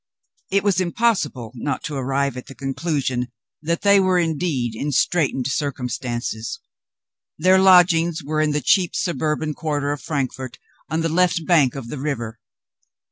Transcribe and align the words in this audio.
It 0.49 0.63
was 0.63 0.81
impossible 0.81 1.51
not 1.53 1.83
to 1.83 1.93
arrive 1.93 2.35
at 2.35 2.47
the 2.47 2.55
conclusion 2.55 3.27
that 3.61 3.83
they 3.83 3.99
were 3.99 4.17
indeed 4.17 4.73
in 4.73 4.91
straitened 4.91 5.45
circumstances. 5.45 6.59
Their 7.37 7.59
lodgings 7.59 8.23
were 8.23 8.41
in 8.41 8.49
the 8.49 8.61
cheap 8.61 8.95
suburban 8.95 9.53
quarter 9.53 9.91
of 9.91 10.01
Frankfort 10.01 10.57
on 10.89 11.01
the 11.01 11.07
left 11.09 11.45
bank 11.45 11.75
of 11.75 11.89
the 11.89 11.99
river. 11.99 12.39